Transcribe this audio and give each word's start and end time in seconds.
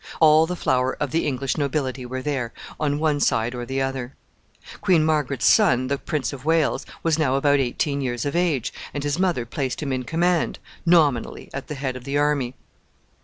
All 0.19 0.47
the 0.47 0.55
flower 0.55 0.97
of 0.99 1.11
the 1.11 1.27
English 1.27 1.57
nobility 1.59 2.07
were 2.07 2.23
there, 2.23 2.53
on 2.79 2.97
one 2.97 3.19
side 3.19 3.53
or 3.53 3.61
on 3.61 3.67
the 3.67 3.83
other. 3.83 4.15
Queen 4.81 5.05
Margaret's 5.05 5.45
son, 5.45 5.89
the 5.89 5.99
Prince 5.99 6.33
of 6.33 6.43
Wales, 6.43 6.87
was 7.03 7.19
now 7.19 7.35
about 7.35 7.59
eighteen 7.59 8.01
years 8.01 8.25
of 8.25 8.35
age, 8.35 8.73
and 8.95 9.03
his 9.03 9.19
mother 9.19 9.45
placed 9.45 9.79
him 9.83 9.93
in 9.93 10.01
command 10.01 10.57
nominally 10.87 11.51
at 11.53 11.67
the 11.67 11.75
head 11.75 11.95
of 11.95 12.03
the 12.03 12.17
army. 12.17 12.55